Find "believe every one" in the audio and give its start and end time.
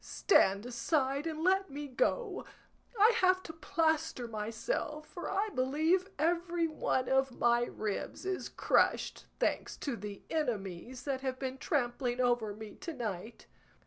5.53-7.07